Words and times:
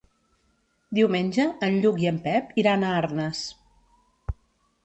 Diumenge 0.99 1.45
en 1.69 1.77
Lluc 1.83 2.01
i 2.05 2.09
en 2.13 2.19
Pep 2.29 2.57
iran 2.63 2.87
a 2.89 2.97
Arnes. 3.03 3.45